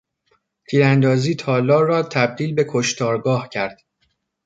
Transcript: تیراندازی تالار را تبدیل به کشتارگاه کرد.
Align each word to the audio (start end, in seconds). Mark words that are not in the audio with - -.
تیراندازی 0.69 1.35
تالار 1.35 1.85
را 1.85 2.03
تبدیل 2.03 2.53
به 2.55 2.65
کشتارگاه 2.69 3.49
کرد. 3.49 3.81